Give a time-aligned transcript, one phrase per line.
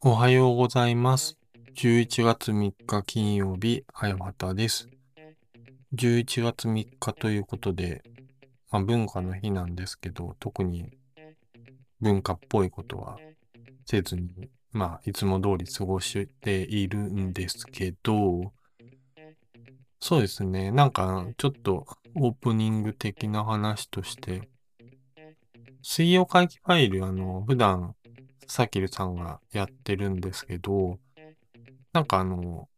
[0.00, 1.36] おはようございます。
[1.74, 4.88] 11月3日金曜日、あやまたです。
[5.92, 8.04] 11月3日ということで、
[8.70, 10.96] まあ、文化の日なんですけど、特に
[12.00, 13.18] 文化っぽいことは
[13.86, 18.52] せずに、まあ、いつも通り過ごしているんですけど、
[20.04, 20.72] そうですね。
[20.72, 24.48] なんか、ちょっとオープニング的な話として、
[25.80, 27.94] 水曜会議ファイル、あの、普段、
[28.48, 30.98] サキルさんがやってるんですけど、
[31.92, 32.68] なんかあの、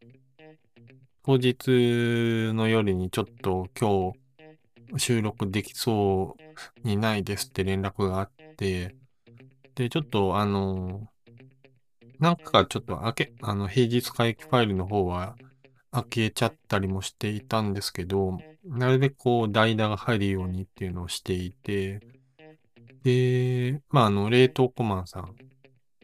[1.24, 4.12] 当日の夜にちょっと今
[4.98, 6.36] 日収録できそ
[6.84, 8.94] うにないですって連絡があって、
[9.76, 11.08] で、ちょっとあの、
[12.18, 15.36] なんかちょっと開け、あの、平日会議ファイルの方は
[15.94, 22.00] 開けちゃったりもしていたんですけど、なるべくこう代打が入るようにっていうのをしていて、
[23.04, 25.36] で、まあ、あの、冷凍コマンさん、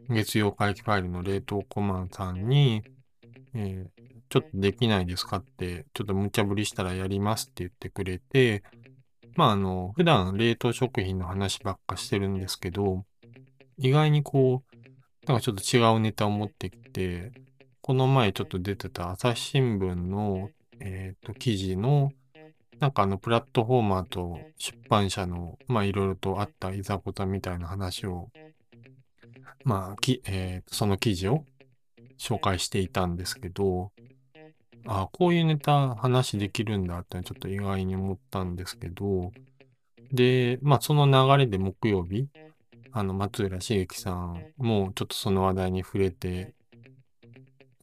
[0.08, 2.82] 月曜会議ファイルの冷凍コマンさんに、
[3.54, 8.62] えー、ちょっとできないですかって、ちょっと無茶ぶりしたらやりますって言ってくれて、
[9.34, 13.04] まああの、普段冷凍食品の話ばっかしてるんですけど、
[13.78, 17.32] 意外にこう、なんかちょっと違うネタを持ってきて、
[17.82, 20.50] この前ちょっと出てた朝日新聞の、
[20.80, 22.12] え、ー、と、記事の、
[22.78, 28.28] なんかあの、プラットフォーマーと出版社の、まあいろいろとあったいざこざみたいな話を、
[29.64, 31.44] まあ、きえー、その記事を
[32.18, 33.92] 紹介していたんですけど、
[34.86, 39.32] ああこういうネタ話できるんだってちょっと意外に思ったんですけど、
[40.12, 42.28] で、まあその流れで木曜日、
[42.92, 46.54] あの松浦茂樹さんもちょっとその話題に触れて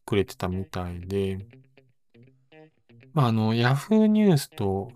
[0.07, 1.45] くれてたみたいで、
[3.13, 4.91] まああの、ヤフーニュースと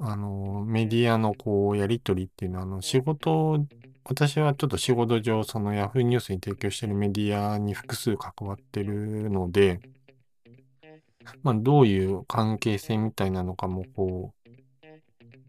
[0.00, 3.66] あの、メディアのこう、やりとりっていうのは、あの、仕事、
[4.04, 9.80] 私はちょっと仕事上、そのヤフーニュースに提供しているメディアに複数関わってるので、
[11.42, 14.32] まあ、どういう関係性みたいなのかも、こ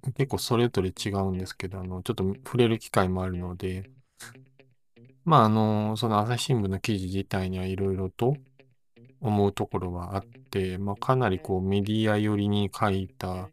[0.04, 3.92] う、結構それぞれ違うんですけど、あの、ちょっと触れる機会もあるので、
[5.26, 8.36] まあ、あの、その朝日新聞の記事自体にはいろいろと
[9.22, 13.50] 思うところはあって、まあ、かなりこうメディア寄りに書いた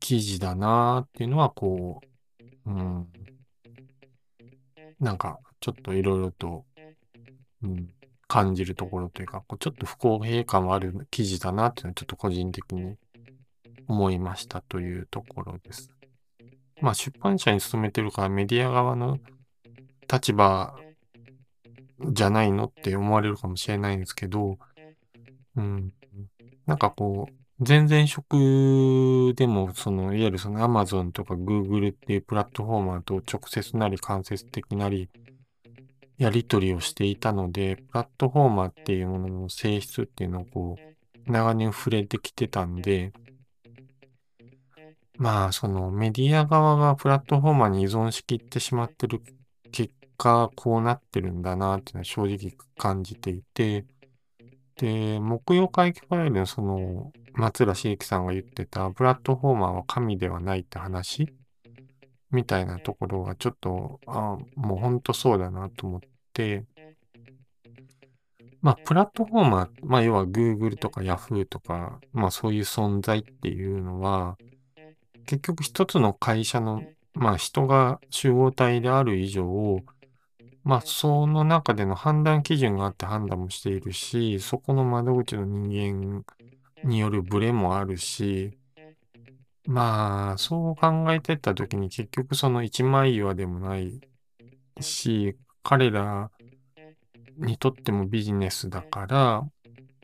[0.00, 2.00] 記事だなっていうのは、こ
[2.66, 3.08] う、うん、
[5.00, 6.64] なんか、ちょっといろいろと、
[7.62, 7.88] うん、
[8.26, 12.96] 感じるところというか、こうちょっと不公平感はある記事だなっていうのはちょっと個人的に
[13.86, 15.90] 思いましたというところです。
[16.80, 19.18] まあ出版社に勤めてるからメディア側の
[20.10, 20.74] 立場
[22.10, 24.58] じゃないのって思われるかもしれないんですけど、
[25.56, 25.92] うん、
[26.66, 35.08] なんかこう、全然職でも、その、いわゆるその Amazon とか Google っていうプラットフォーマーと直接なり間接的なり、
[36.18, 43.12] やり取りをしていたので、プラットフォーマーっていうものの性質っていうのをこう、長年触れてきてたんで、
[45.18, 49.22] まあ、そのメディア側がプラットフォーマーに依存しきってしまってる
[50.16, 53.84] 果、こうなってるんだなっていうのは正直感じていて、
[54.76, 61.32] で、木曜会議ファイルのその、松浦茂樹さんが言ってた、プラットフォーマーは神ではないって話
[62.30, 66.00] みたいなところがちょっと、あもうほんとそうだなと思っ
[66.32, 66.64] て、
[68.62, 74.38] まあ、プラットフォーマー、まあ、要は Google とか Yahoo とか、まあ、そういう存在っていうのは、
[75.26, 76.82] 結局一つの会社の、
[77.14, 79.80] まあ、人が集合体である以上、
[80.64, 86.24] まあ、その中での判断基準があって判断もしているし、そこの窓口の人間
[86.84, 88.56] によるブレもあるし、
[89.66, 94.00] まあ、そう考えてった時に結局その一枚岩でもない
[94.80, 96.30] し、彼ら
[97.38, 99.16] にとってもビジネスだから、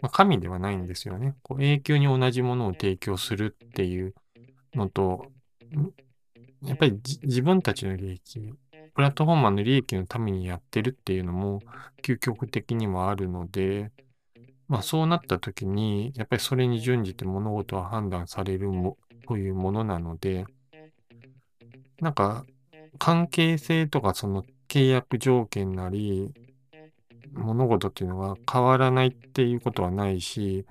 [0.01, 1.35] まあ、神ではないんですよね。
[1.43, 4.15] こう永久に同じものを提供するっていう
[4.75, 5.27] のと、
[6.63, 8.55] やっぱり自分たちの利益、
[8.99, 11.63] プラットフォーマーの利益のためにやってるっていうのも
[12.03, 13.93] 究極的にもあるので、
[14.67, 18.97] まあそうなった時に、やっぱりそれに準じて物事は判断されるも
[19.29, 20.47] というものなので、
[22.01, 22.45] なんか
[22.99, 26.35] 関係性とかその契約条件なり、
[27.35, 30.67] 物事っていうのは変わらないっていうことはないし、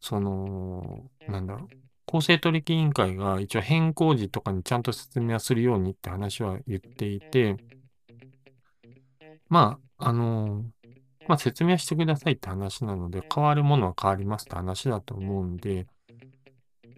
[0.00, 1.68] その、なんだろう、
[2.06, 7.56] 公正取引委員会が一応変更時とかにちゃんと説明はするようにって話は言っていて、
[9.48, 10.64] まあ、あの
[11.28, 15.86] まあ、説明してくださいって話なので、変わるものは変わりますって話だと思うんで、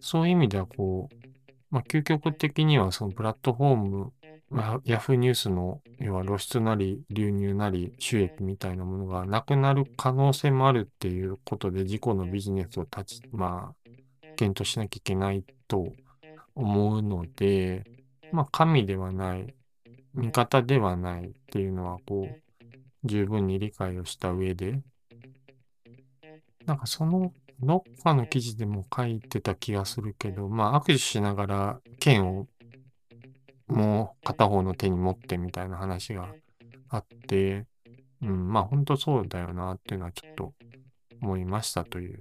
[0.01, 1.15] そういう意味ではこう、
[1.71, 4.13] まあ、究極的にはそのプラットフォーム、
[4.51, 13.75] まあ、ヤフーニュースの、要は露出なり流入なり収益みたいなものがなくなる可能性もあるっていうことで自己のビジネスを立ち、まあ、
[14.39, 15.93] 検討しなきゃいけないと
[16.55, 17.85] 思うので、
[18.31, 19.53] まあ、神ではない、
[20.15, 22.43] 味方ではないっていうのは、こう、
[23.03, 24.81] 十分に理解をした上で、
[26.67, 32.47] なんかその、どっかの記事でも書いてた気がするけど、まあ、握手しながら剣を
[33.67, 36.29] もう片方の手に持ってみたいな話が
[36.89, 37.67] あって、
[38.23, 40.55] うん、まあ本当そうだよなっていうのはちょっと
[41.21, 42.21] 思いましたという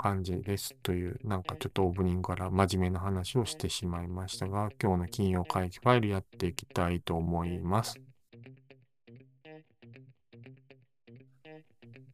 [0.00, 8.00] 感じですという、なんかちょっとオープニングから真面目な話をしてしまいましたが、今日の金曜会議ファイルやっていきたいと思います。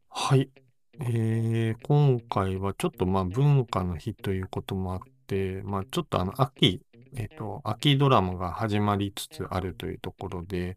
[0.08, 0.50] はい。
[0.98, 6.82] えー、今回はちょっとまあ文化の日ということもあって、まあちょっとあの秋、
[7.14, 10.76] えっ、ー、と、秋ドラマが始まりつつあるというところで、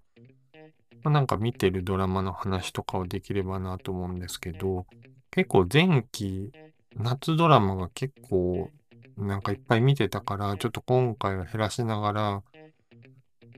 [1.01, 4.85] まあ、なんか見てるドラマの話とかをできればなと思うんですけど、
[5.31, 6.51] 結構前期
[6.95, 8.69] 夏ドラマが結構
[9.17, 12.43] なんかいっぱい見てたから、ちょっと今回は減らしながら、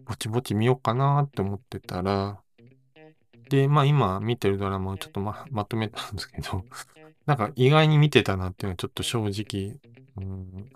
[0.06, 2.42] ぼちぼち見ようかなって思ってたら、
[3.50, 6.66] で、まあ今見てるドラマをちょっとままとめたんですけど、
[7.25, 9.80] なんか意外に見てたなっていうのはちょっと正直、
[10.18, 10.69] うん、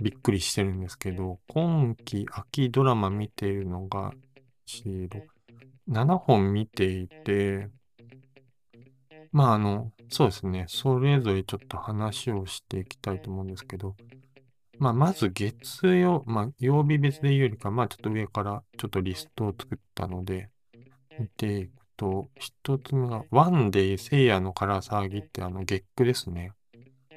[0.00, 4.14] びっくりしてるんですけど、今期秋ドラマ見てるのが、
[5.88, 7.68] 7本見ていて、
[9.32, 10.66] まああの、そうですね。
[10.68, 13.96] それぞれちょっと話をしていきたいと思うんですけど、
[14.78, 20.50] まあ、まず月曜、まあ、曜日別で言うよりか、まあ、ちょっと上からちょっとリストを作ったので、
[21.18, 26.52] 見ていくと、一つ目が、ワンデイ聖夜の唐騒ぎってあの月句ですね。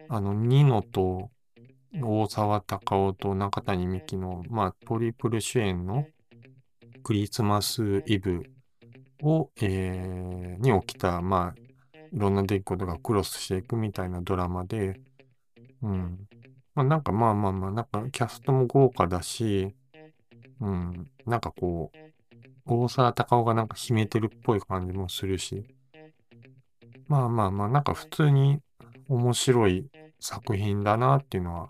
[0.07, 1.29] あの、ニノと
[2.01, 6.05] 大沢たかおと中谷美紀の、まあ、トリプル主演の
[7.03, 8.43] クリスマスイブ
[9.21, 11.68] を、えー、に起きた、まあ、
[12.11, 14.99] いろんな出来事がクロスしていくみたいなドラマで、
[15.81, 16.27] うん。
[16.75, 19.75] まあなんかまあまあまあ、なんかキャストも豪華だし、
[20.61, 21.09] うん。
[21.25, 21.97] なんかこう、
[22.65, 25.65] 大沢たかおがなんか秘めてるっぽい感じもするし、
[27.07, 28.59] まあまあまあ、なんか普通に
[29.07, 29.87] 面白い
[30.19, 31.69] 作品だなっていうのは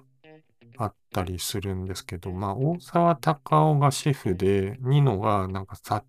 [0.78, 6.04] あったりするんですけど、まあ大沢たかおがシェフで、ニノがなんかさ、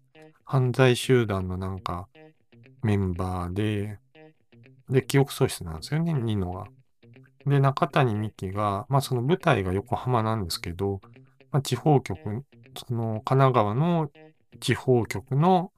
[0.44, 2.08] 犯罪集団のなんか
[2.82, 3.98] メンバーで、
[4.90, 6.64] で、記憶喪失なんですよね、ニノが。
[7.46, 11.00] で、中谷美紀が、まあその舞台が横浜なんですけど、
[11.50, 12.44] まあ、地方局、
[12.76, 14.10] その神奈川の
[14.60, 15.72] 地方局の、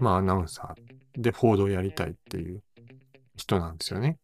[0.00, 2.62] まあアナウンサーで報道やりたいっていう
[3.36, 4.18] 人なんですよね。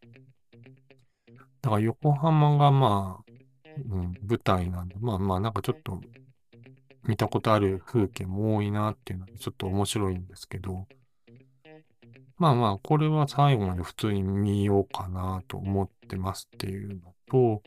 [1.62, 3.32] だから横浜がまあ、
[3.88, 6.00] うん、舞台なんで、まあまあなんかちょっと
[7.04, 10.86] 見たことある風景も多いなっていうのはちょっと面白いんですけど、
[12.40, 17.62] まあまあ、これは最後まで普通に見ようかなと思ってますっていうのと、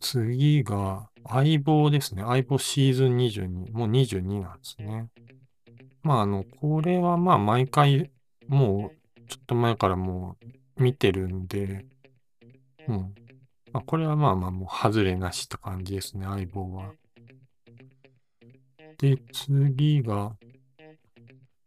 [0.00, 2.24] 次が相棒ですね。
[2.24, 3.70] 相棒シーズン22。
[3.70, 5.08] もう22なんですね。
[6.02, 8.10] まああの、これはまあ毎回
[8.48, 10.36] もうちょっと前からも
[10.76, 11.86] う見てるんで、
[12.88, 13.14] うん。
[13.72, 16.90] まあこれはまあまあもう外れなしって感じですね、相棒は。
[18.98, 20.36] で、次が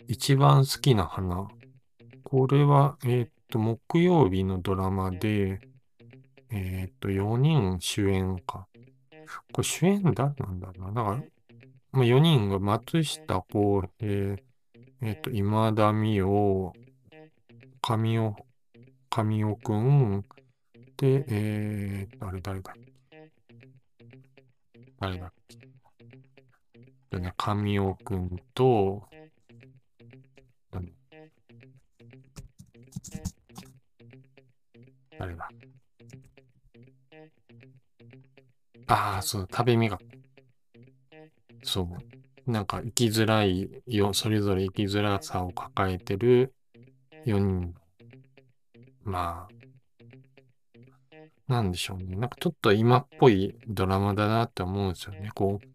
[0.09, 1.47] 一番好きな花。
[2.29, 5.61] これは、えっと、木曜日のドラマで、
[6.49, 8.67] えっと、4人主演か。
[9.53, 10.91] これ主演誰なんだろうな。
[10.91, 11.23] だから、
[11.93, 14.35] まあ、4人が松下洸平、
[15.01, 16.73] えっと、今田美桜、
[17.81, 18.35] 神尾、
[19.09, 20.25] 神尾くん、
[20.97, 22.73] で、えー、誰、誰だ？
[24.99, 25.33] 誰だっ
[27.09, 27.19] け？
[27.19, 29.07] ね、神尾くんと、
[38.87, 40.01] ああ、そう、食べ磨き。
[41.63, 42.51] そう。
[42.51, 46.53] なんか生きづらいよ、それぞれ生きづらさを抱えてる
[47.25, 47.75] 4人。
[49.03, 49.53] まあ、
[51.47, 52.15] なんでしょうね。
[52.15, 55.31] なんかちょっと今っぽいドラマだなって思うんですよね。
[55.33, 55.67] こう、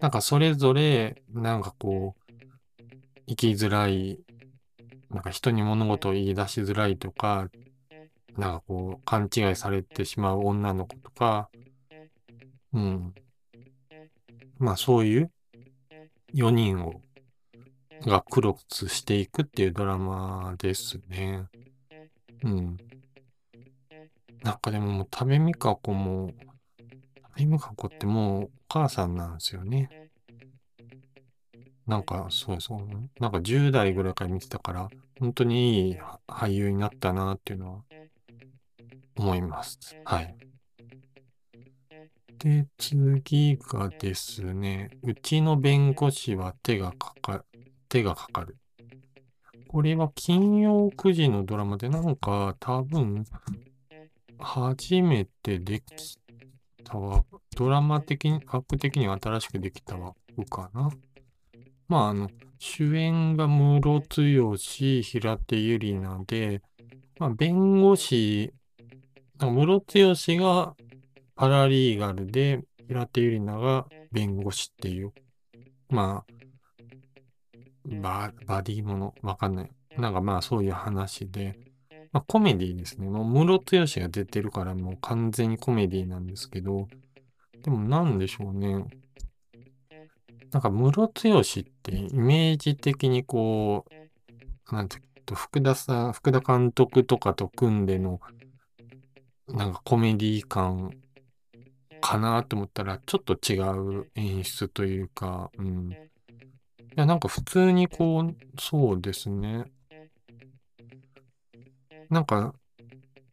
[0.00, 2.32] なんかそれぞれ、なんかこう、
[3.28, 4.18] 生きづらい、
[5.10, 7.48] なんか人に物事を言い出しづらいとか、
[8.36, 11.48] なんかこう、勘違いされてしまう女の子とか、
[12.72, 13.14] うん。
[14.58, 15.30] まあそういう
[16.34, 17.00] 4人を、
[18.02, 21.46] がクロスしていくっていうドラマですね。
[22.42, 22.76] うん。
[24.42, 26.34] なんかでももう、食べみかこも、
[27.36, 29.90] 食べみかこってもうお母さんなんですよね。
[31.86, 32.80] なんか、そうそう。
[33.20, 37.84] なんか10代ぐらいから見てたから、本当にいい俳優になったなっていうのは
[39.16, 39.96] 思います。
[40.04, 40.36] はい。
[42.38, 47.44] で、次がですね、うちの弁護士は手がかか、
[47.88, 48.56] 手がかかる。
[49.68, 53.24] これは金曜9時のドラマで、なんか多分、
[54.38, 56.18] 初めてでき
[56.84, 57.24] たわ。
[57.56, 60.16] ドラマ的に、枠的には新しくできた枠
[60.48, 60.90] かな。
[61.88, 66.62] まあ、あの、主演が室剛、平手友梨奈で、
[67.18, 68.52] まあ、弁護士、
[69.38, 70.74] 室剛が
[71.34, 75.12] パラリーガルで、平手友梨奈が弁護士っていう、
[75.88, 76.32] まあ、
[78.00, 79.70] ババディもの、わかんない。
[79.98, 81.58] なんかまあそういう話で、
[82.12, 83.08] まあコメディですね。
[83.08, 86.88] もう室剛が出てるからもう完全にコメディなんですけど、
[87.62, 88.84] でもなんでしょうね。
[90.52, 91.42] なんか室剛っ
[91.82, 93.84] てイメージ的にこ
[94.70, 98.20] う、なんていうと福田さん、福田監督とかと組んでの、
[99.48, 100.90] なんかコメディ感
[102.00, 103.58] かなと思ったら、ちょっと違
[104.00, 105.92] う演出というか、うん。
[105.92, 105.96] い
[106.96, 109.64] や、なんか普通にこう、そうですね。
[112.10, 112.54] なんか、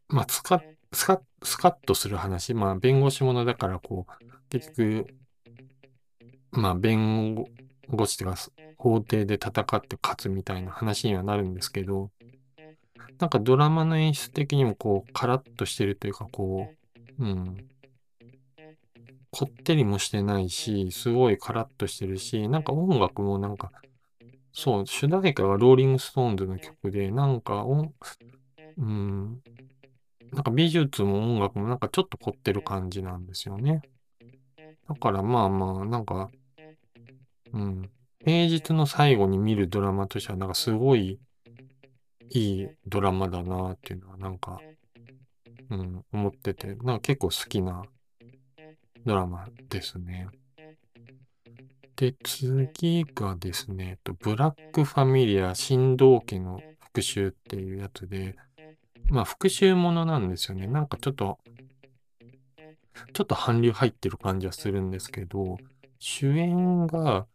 [0.07, 2.53] まあ、スカッ、スカッ、スカッとする話。
[2.53, 5.07] まあ、弁護士ものだから、こう、結局、
[6.51, 7.35] まあ、弁
[7.89, 8.35] 護士とか、
[8.77, 12.11] 法廷で戦って勝つみたいな話にはなるんですけど、
[13.19, 16.73] なんかドラマの演出的にもこう、カラッとしてるというか、こ
[17.19, 17.57] う、うん。
[19.31, 23.71] こってりもしてないし、すごいカラッとしてるし、なんか音楽もなんか、
[24.51, 27.93] そう、主題歌がローリングストーンズの曲で、なんか音、
[28.77, 29.41] うん、
[30.31, 33.81] なんか美術も音楽もなんかちょっと凝ってる感じなんですよね。
[34.87, 36.29] だからまあまあ、なんか、
[37.53, 37.89] うん、
[38.23, 41.19] 平日の最後に見るドラマとしては、なんかすごい
[42.33, 44.59] いいドラマだなっていうのはなんか、
[45.69, 47.83] うん、思ってて、なんか結構好きな
[49.05, 50.27] ドラマですね。
[51.95, 58.35] で、次がですね、ブラックファミリア新道家の復讐っていうやつで、
[59.09, 60.65] まあ復讐ものなんですよね。
[60.65, 61.37] なんかちょっと、
[63.13, 65.57] ちょっと韓流入ってる感じはするんですけど、
[65.99, 67.27] 主演が、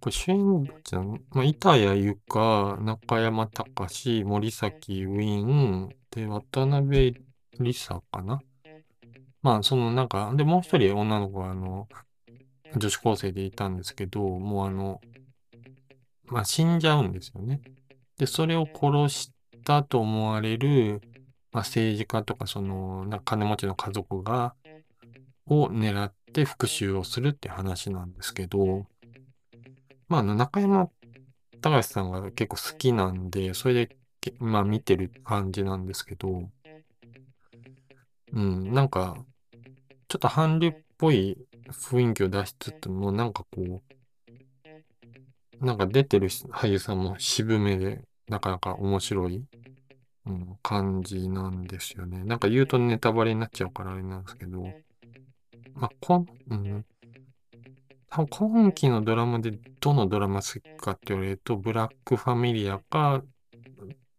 [0.00, 7.22] これ主演じゃん、まあ、板谷由香、中山隆、森崎ウィン、で、渡辺
[7.58, 8.40] 梨沙かな？
[9.42, 11.86] まあ、そのなんか、で、もう一人女の子は、あの、
[12.76, 15.00] 女子高生でいたんですけど、もうあの、
[16.26, 17.60] まあ、死んじゃうんですよね。
[18.16, 19.32] で、それを殺し
[19.64, 21.00] たと思われる、
[21.52, 24.54] まあ、政治家とか、その、な金持ちの家族が、
[25.46, 28.86] を狙って復讐をするって話なんですけど、
[30.10, 30.90] まあ、中山
[31.62, 33.96] 隆さんが結構好きなんで、それで、
[34.40, 36.50] まあ、見てる感じなんですけど、
[38.32, 39.24] うん、なんか、
[40.08, 41.38] ちょっと韓流っぽい
[41.68, 43.82] 雰囲気を出しつつも、なんかこ
[45.60, 49.44] う、なんか出てる俳優さんも渋めで、なかなか面白い、
[50.26, 52.24] うん、感じなんですよね。
[52.24, 54.64] なんか言うとネタバレになっちゃうからあれなんですけど、
[55.74, 56.84] まあ、こん、うん、
[58.10, 63.24] 多分今期のドラマでどのドラマ好きかって言われると、ブラックファミリアか、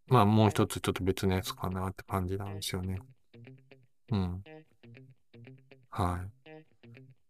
[0.08, 3.00] まあもう一つちょっと別のやつかなって感じなんですよね。
[4.10, 4.46] うん。
[5.90, 6.32] はい。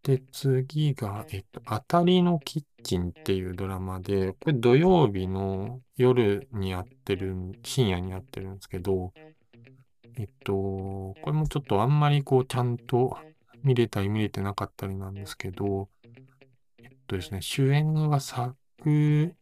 [0.04, 9.14] で、次が、えっと、当たりのキッチンっていうドラマで、これ土曜日の夜にやってる、深夜にやってるんですけど、
[10.16, 13.18] えっと、これもちょっとあんまりこうちゃんと
[13.64, 15.90] 見れたり見れてなかったりなんですけど、
[17.12, 19.36] とですね、主演が作、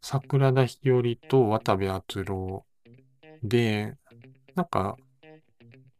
[0.00, 2.64] 桜田ひよりと渡部篤郎
[3.42, 3.96] で、
[4.54, 4.96] なんか、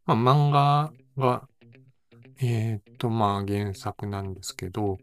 [0.05, 1.49] まあ漫画が
[2.41, 4.97] えー、っと、まあ原作なんですけど、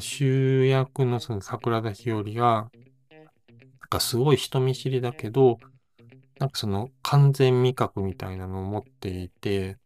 [0.00, 2.68] 主役のその桜田ひよりが、
[3.12, 5.58] なんかすごい人見知りだけど、
[6.40, 9.78] なんかその完全味覚みたいなのを持っていて、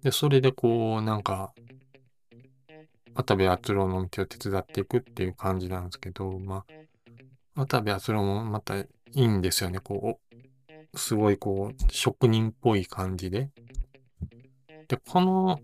[0.00, 1.52] で、それでこう、なんか、
[3.14, 6.64] 渡部篤郎の道を手伝っていくっていう感じなんですけど、ま
[7.56, 13.50] あ、渡部篤郎もまたいいんですよね、こう、すごいこう、職人っぽい感じで。
[14.88, 15.60] で、この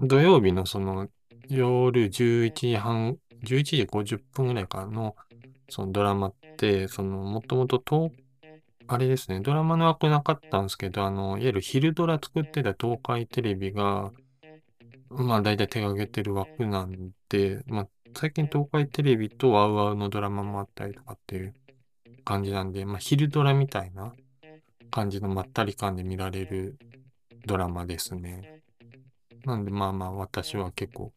[0.00, 1.08] 土曜日のその
[1.48, 5.14] 夜11時半、11時50分ぐらいからの
[5.68, 8.10] そのドラマって、そのもともと東
[8.90, 14.12] あれですね、ドラマの枠なかったんですけど、あの、いわゆる昼ドラ作ってた東海テレビが、
[15.10, 21.54] まあ大体手がけてる枠なんで、まあ最近東海テレビとワウワウのドラマもあったりとかっていう
[22.24, 24.12] 感じなんで、まあ昼ドラみたいな
[24.90, 26.78] 感じのまったり感で見られる
[27.46, 28.62] ドラマですね。
[29.44, 31.12] なんでまあまあ私は結構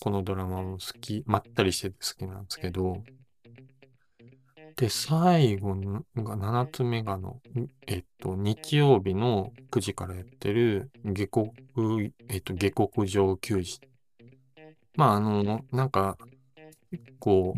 [0.00, 3.04] このドラマも好き、まったりしてて好きなんですけど、
[4.76, 7.40] で、最後が7つ目がの、
[7.86, 13.80] えっと、日曜日の9時からやってる下国、えっと、下国上球児。
[14.96, 16.16] まあ、あの、なんか、
[16.90, 17.54] 結構、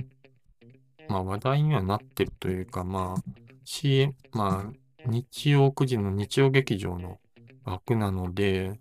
[1.08, 3.22] まあ話題にはなってるというか、まあ、
[3.64, 4.72] CM、まあ、
[5.06, 7.18] 日曜9時の日曜劇場の
[7.64, 8.78] 枠なので、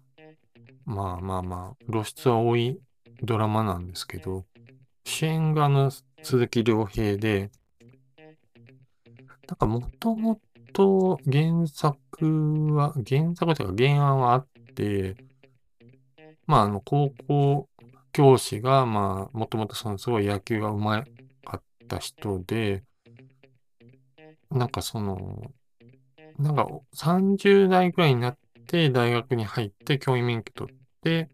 [0.86, 2.80] まあまあまあ、露出は多い
[3.22, 4.46] ドラマなんですけど、
[5.06, 7.52] 主演がの鈴木亮平で、
[9.54, 10.42] なんかもとも
[10.74, 15.16] と原作は、原作というか原案はあって、
[16.48, 17.70] まああの高校
[18.14, 21.04] 教師が、まあもともとそのすごい野球がうま
[21.46, 22.84] かった人で、
[24.50, 25.52] なんかその、
[26.40, 31.30] なんか30代ぐらいになって大学に入って教員免許取って、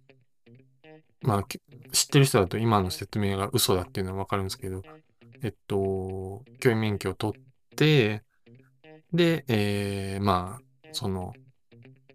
[1.21, 1.43] まあ
[1.93, 4.81] 知ってる人だと今の説明が嘘だっていうのはわかるんですけど、
[5.41, 11.33] えっと、教員免許を取って、で、えー、まあ、その、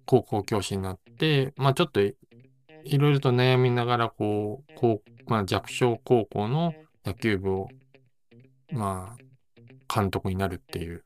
[0.06, 2.14] 高校教師になって、まあちょっとい
[2.98, 7.68] ろいろと悩みながら、こう、こうまあ、弱小高校の野球部を、
[8.70, 11.02] まあ、監督になるっていう、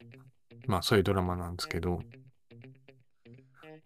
[0.67, 2.01] まあそういうドラマなんですけど、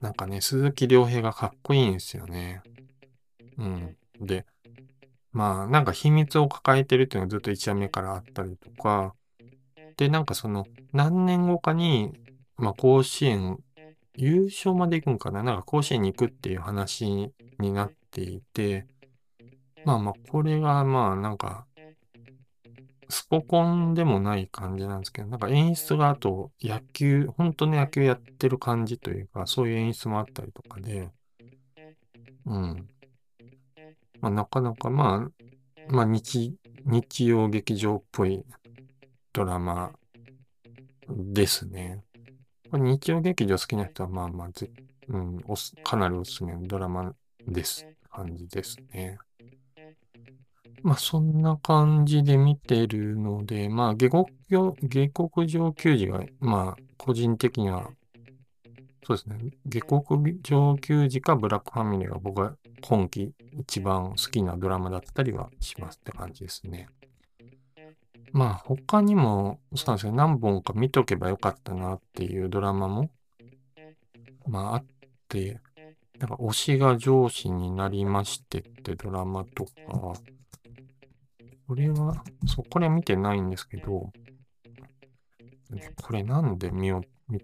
[0.01, 2.63] なんかね、鈴木亮平がかっこいいんですよね。
[3.59, 3.97] うん。
[4.21, 4.47] で、
[5.33, 9.15] まあ、なんか秘密を抱えてるっていうのがずっと1話目からあったりとか、
[9.97, 12.13] で、なんかその、何年後かに、
[12.57, 13.59] まあ、甲子園、
[14.15, 15.43] 優勝まで行くんかな？
[15.43, 18.87] なんか甲子園に行くっていう話になっていて、
[19.85, 21.67] まあまあ、これがまあ、なんか、
[23.09, 31.11] スポコンでもない感じなんですけど、なんか演出があと野球、本当の野球やってる感じというか、そういう演出もあったりとかで、
[32.47, 32.89] うん。
[34.21, 38.45] まあ、なかなかまあ、まあ日、日曜劇場っぽい
[39.33, 39.93] ドラマ
[41.09, 42.03] ですね。
[42.73, 44.71] 日曜劇場好きな人はまあまあぜ、
[45.09, 47.15] うん、おす、かなりおすすめのドラマ
[47.47, 47.87] です。
[48.11, 49.19] 感じですね。
[50.83, 57.91] まあそんな感じで見てるので、まあ下国下国上球児が、まあ個人的には
[59.05, 59.39] そうですね。
[59.67, 66.89] 下克上級時かブラックファミリーが僕は今季一番好きなドラマだったりはしますって感じですね。
[68.33, 70.13] まあ他にも、そうなんですよ。
[70.13, 73.11] 何本か見とけばよかったなっていうドラマも、
[74.47, 74.85] まああっ
[75.29, 75.61] て、
[76.19, 79.71] なんか推しが上司になりましてってドラマとか、
[81.69, 84.11] これは、そう、これ見てないんですけど、
[86.03, 87.37] これなんで見よう、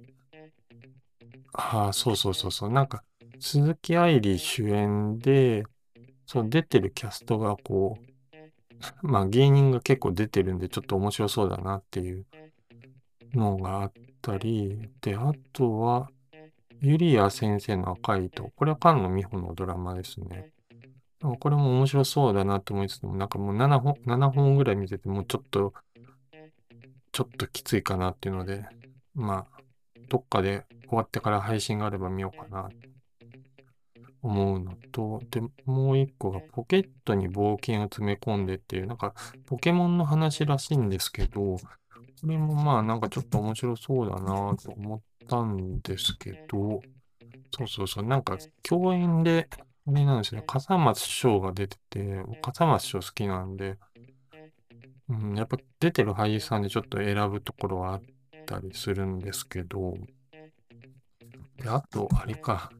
[1.53, 2.71] ああ、そうそうそうそう。
[2.71, 3.03] なんか、
[3.41, 5.65] 鈴木愛理主演で、
[6.27, 8.08] そう、出てるキャストがこう、
[9.03, 12.27] まあ芸人が結構出てるんで、ちょっと面白そうだなっていう
[13.35, 16.11] のがあったり、で、あとは、
[16.81, 18.45] ゆりや先生の赤い糸。
[18.55, 20.53] これは菅野美穂のドラマですね。
[21.21, 25.75] これも面白そうだなと思いつつも、なんかもう7本、7本ぐらい見てて、もうちょっと、
[27.11, 28.65] ちょっときついかなっていうので、
[29.15, 29.61] まあ、
[30.09, 32.69] どっかで終わってから配信があれば見ようかな
[34.23, 39.15] 思うのと、で、もう一個がポケットに冒険を詰め込んでっていう、なんか
[39.47, 41.61] ポケモンの話らしいんですけど、こ
[42.25, 46.81] れもまあなんかちょっと面白そうだなと思ったんですけど、
[47.57, 49.49] そうそうそう、なんか共演で、
[49.87, 53.79] あれなんですね、笠松師匠が出てて、笠松師匠好きなんで、
[55.09, 58.03] うん、やっぱ出てる俳優さんでちょっと選ぶところはあっ
[58.47, 59.97] たりするんですけど、
[61.57, 62.71] で、あと、あれか。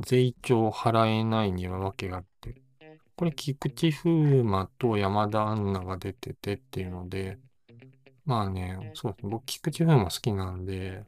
[0.00, 2.62] 税調払えないには訳があって。
[3.16, 4.10] これ、菊池風
[4.42, 7.38] 磨と山田杏奈が出ててっていうので、
[8.24, 9.30] まあね、そうですね。
[9.30, 11.04] 僕、菊池風磨好きなんで、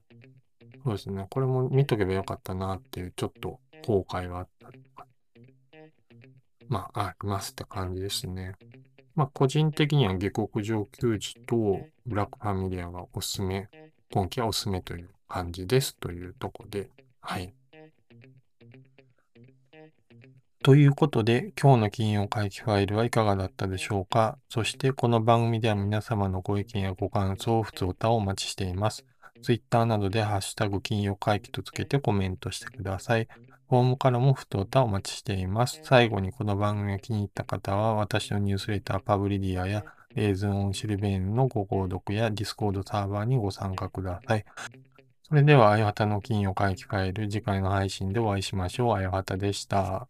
[0.85, 1.27] そうですね。
[1.29, 5.07] これも見とけばよかったなっていう、ちょっと後悔があったりとか。
[6.68, 8.55] まあ、ありますって感じですね。
[9.14, 13.68] まあ、個人的には下克上球児とブラックファミリアがおすすめ、
[14.12, 16.88] 今季はおすすめという感じですというとこで、
[17.20, 17.53] はい。
[20.68, 24.37] ということで、今日の金曜回帰ファイルはいかがだったでしょうか？
[24.50, 29.07] そして、この番組では皆様のご意見やご感想を普通歌をお待ちしています。
[29.40, 33.28] Twitter などでハッシュタグ金曜会議とつけてコメントしてください。
[33.70, 35.81] フォームからも太歌お待ちしています。
[35.85, 44.44] 最後にこの番組が気に入った方は、私のニュースレターパブリディアやレーズンオンシルベーンのご購読やディスコードサーバーにご参加ください。
[45.31, 48.96] それでは、あやはたの金曜会議変える次回の配信でお会いしましょう。
[48.96, 50.07] あやはたでした。